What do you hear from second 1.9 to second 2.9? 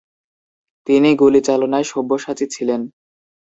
সব্যসাচী ছিলেন।